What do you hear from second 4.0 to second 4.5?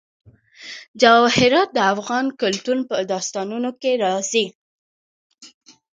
راځي.